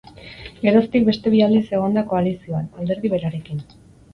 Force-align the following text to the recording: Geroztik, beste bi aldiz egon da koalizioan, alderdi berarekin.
Geroztik, 0.61 1.03
beste 1.09 1.33
bi 1.35 1.43
aldiz 1.49 1.61
egon 1.81 1.99
da 1.99 2.05
koalizioan, 2.15 2.67
alderdi 2.81 3.13
berarekin. 3.17 3.63